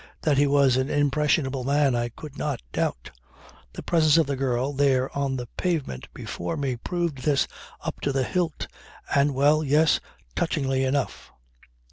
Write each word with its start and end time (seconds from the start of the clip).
That 0.23 0.39
he 0.39 0.47
was 0.47 0.77
an 0.77 0.89
impressionable 0.89 1.63
man 1.63 1.93
I 1.93 2.09
could 2.09 2.35
not 2.35 2.59
doubt. 2.73 3.11
The 3.73 3.83
presence 3.83 4.17
of 4.17 4.25
the 4.25 4.35
girl 4.35 4.73
there 4.73 5.15
on 5.15 5.35
the 5.35 5.45
pavement 5.57 6.07
before 6.11 6.57
me 6.57 6.75
proved 6.75 7.19
this 7.19 7.47
up 7.81 8.01
to 8.01 8.11
the 8.11 8.23
hilt 8.23 8.65
and, 9.13 9.35
well, 9.35 9.63
yes, 9.63 9.99
touchingly 10.35 10.83
enough. 10.83 11.31